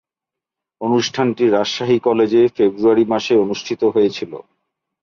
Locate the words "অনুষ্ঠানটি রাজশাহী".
0.81-1.97